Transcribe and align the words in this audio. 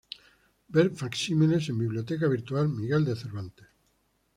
Ver 0.69 0.95
facsímiles 1.01 1.69
en: 1.69 1.77
Biblioteca 1.77 2.27
Virtual 2.27 2.67
Miguel 2.69 3.05
de 3.05 3.15
Cervantes. 3.15 3.67